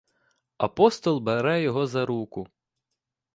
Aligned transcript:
Апостол 0.57 1.19
бере 1.21 1.61
його 1.61 1.87
за 1.87 2.05
руку. 2.05 2.47